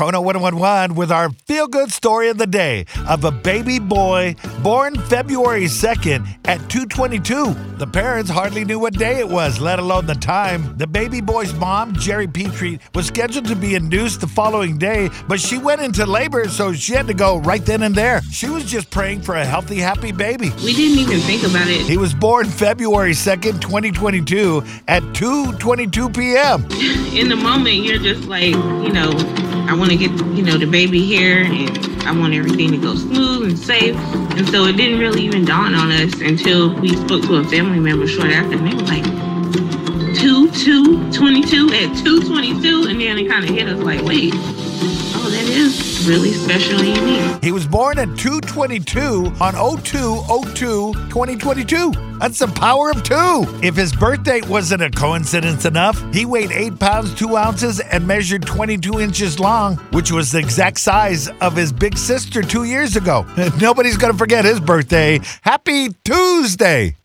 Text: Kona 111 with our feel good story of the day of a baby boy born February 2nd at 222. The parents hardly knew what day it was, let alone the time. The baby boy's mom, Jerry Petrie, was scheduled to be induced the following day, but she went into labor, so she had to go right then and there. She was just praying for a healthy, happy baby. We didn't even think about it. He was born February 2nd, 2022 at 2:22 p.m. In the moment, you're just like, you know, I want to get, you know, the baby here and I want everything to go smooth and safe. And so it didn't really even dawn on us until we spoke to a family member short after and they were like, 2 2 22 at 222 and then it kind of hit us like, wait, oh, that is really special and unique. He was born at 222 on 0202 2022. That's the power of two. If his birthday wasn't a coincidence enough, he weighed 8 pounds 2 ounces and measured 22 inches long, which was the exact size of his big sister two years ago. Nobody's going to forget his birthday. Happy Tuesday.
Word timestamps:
Kona 0.00 0.18
111 0.18 0.96
with 0.96 1.12
our 1.12 1.28
feel 1.28 1.66
good 1.66 1.92
story 1.92 2.30
of 2.30 2.38
the 2.38 2.46
day 2.46 2.86
of 3.06 3.22
a 3.22 3.30
baby 3.30 3.78
boy 3.78 4.34
born 4.62 4.94
February 4.94 5.64
2nd 5.64 6.26
at 6.46 6.56
222. 6.70 7.54
The 7.76 7.86
parents 7.86 8.30
hardly 8.30 8.64
knew 8.64 8.78
what 8.78 8.94
day 8.94 9.18
it 9.18 9.28
was, 9.28 9.60
let 9.60 9.78
alone 9.78 10.06
the 10.06 10.14
time. 10.14 10.74
The 10.78 10.86
baby 10.86 11.20
boy's 11.20 11.52
mom, 11.52 11.92
Jerry 11.96 12.26
Petrie, 12.26 12.80
was 12.94 13.08
scheduled 13.08 13.44
to 13.48 13.54
be 13.54 13.74
induced 13.74 14.22
the 14.22 14.26
following 14.26 14.78
day, 14.78 15.10
but 15.28 15.38
she 15.38 15.58
went 15.58 15.82
into 15.82 16.06
labor, 16.06 16.48
so 16.48 16.72
she 16.72 16.94
had 16.94 17.06
to 17.08 17.12
go 17.12 17.36
right 17.40 17.64
then 17.66 17.82
and 17.82 17.94
there. 17.94 18.22
She 18.22 18.48
was 18.48 18.64
just 18.64 18.90
praying 18.90 19.20
for 19.20 19.34
a 19.34 19.44
healthy, 19.44 19.76
happy 19.76 20.12
baby. 20.12 20.48
We 20.64 20.72
didn't 20.72 20.98
even 20.98 21.20
think 21.20 21.42
about 21.42 21.68
it. 21.68 21.82
He 21.82 21.98
was 21.98 22.14
born 22.14 22.46
February 22.46 23.12
2nd, 23.12 23.60
2022 23.60 24.64
at 24.88 25.02
2:22 25.12 26.16
p.m. 26.16 26.62
In 27.14 27.28
the 27.28 27.36
moment, 27.36 27.84
you're 27.84 27.98
just 27.98 28.24
like, 28.24 28.54
you 28.54 28.92
know, 28.92 29.10
I 29.70 29.74
want 29.74 29.92
to 29.92 29.96
get, 29.96 30.10
you 30.36 30.42
know, 30.42 30.58
the 30.58 30.66
baby 30.66 31.00
here 31.06 31.44
and 31.44 32.02
I 32.02 32.10
want 32.10 32.34
everything 32.34 32.72
to 32.72 32.76
go 32.76 32.96
smooth 32.96 33.50
and 33.50 33.56
safe. 33.56 33.94
And 33.94 34.48
so 34.48 34.64
it 34.64 34.76
didn't 34.76 34.98
really 34.98 35.22
even 35.22 35.44
dawn 35.44 35.76
on 35.76 35.92
us 35.92 36.12
until 36.14 36.74
we 36.74 36.88
spoke 36.88 37.22
to 37.26 37.36
a 37.36 37.44
family 37.44 37.78
member 37.78 38.08
short 38.08 38.30
after 38.30 38.56
and 38.56 38.66
they 38.66 38.74
were 38.74 38.82
like, 38.82 39.29
2 40.60 41.10
2 41.10 41.12
22 41.12 41.72
at 41.72 41.96
222 42.04 42.88
and 42.90 43.00
then 43.00 43.18
it 43.18 43.28
kind 43.28 43.44
of 43.44 43.50
hit 43.50 43.66
us 43.66 43.78
like, 43.80 44.02
wait, 44.02 44.32
oh, 44.34 45.28
that 45.30 45.48
is 45.48 46.06
really 46.06 46.32
special 46.32 46.78
and 46.78 46.98
unique. 46.98 47.42
He 47.42 47.50
was 47.50 47.66
born 47.66 47.98
at 47.98 48.14
222 48.18 49.32
on 49.40 49.54
0202 49.80 50.92
2022. 51.08 51.92
That's 52.18 52.40
the 52.40 52.48
power 52.48 52.90
of 52.90 53.02
two. 53.02 53.46
If 53.62 53.74
his 53.74 53.94
birthday 53.94 54.42
wasn't 54.42 54.82
a 54.82 54.90
coincidence 54.90 55.64
enough, 55.64 55.98
he 56.12 56.26
weighed 56.26 56.52
8 56.52 56.78
pounds 56.78 57.14
2 57.14 57.38
ounces 57.38 57.80
and 57.80 58.06
measured 58.06 58.42
22 58.42 59.00
inches 59.00 59.40
long, 59.40 59.76
which 59.92 60.12
was 60.12 60.30
the 60.30 60.40
exact 60.40 60.78
size 60.78 61.30
of 61.40 61.56
his 61.56 61.72
big 61.72 61.96
sister 61.96 62.42
two 62.42 62.64
years 62.64 62.96
ago. 62.96 63.24
Nobody's 63.60 63.96
going 63.96 64.12
to 64.12 64.18
forget 64.18 64.44
his 64.44 64.60
birthday. 64.60 65.20
Happy 65.40 65.88
Tuesday. 66.04 66.96